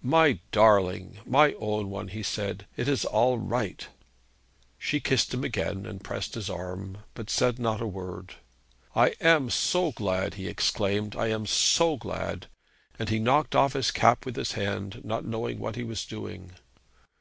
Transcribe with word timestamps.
'My 0.00 0.38
darling, 0.52 1.18
my 1.26 1.54
own 1.54 1.90
one,' 1.90 2.06
he 2.06 2.22
said, 2.22 2.66
'it 2.76 2.86
is 2.86 3.04
all 3.04 3.36
right.' 3.36 3.88
She 4.78 5.00
kissed 5.00 5.34
him 5.34 5.42
again 5.42 5.86
and 5.86 6.04
pressed 6.04 6.36
his 6.36 6.48
arm, 6.48 6.98
but 7.14 7.28
said 7.28 7.58
not 7.58 7.80
a 7.80 7.86
word. 7.88 8.34
'I 8.94 9.08
am 9.20 9.50
so 9.50 9.90
glad,' 9.90 10.34
he 10.34 10.46
exclaimed; 10.46 11.16
'I 11.16 11.26
am 11.30 11.46
so 11.46 11.96
glad!' 11.96 12.46
And 12.96 13.08
he 13.08 13.18
knocked 13.18 13.56
off 13.56 13.72
his 13.72 13.90
cap 13.90 14.24
with 14.24 14.36
his 14.36 14.52
hand, 14.52 15.00
not 15.04 15.24
knowing 15.24 15.58
what 15.58 15.74
he 15.74 15.82
was 15.82 16.06
doing. 16.06 16.52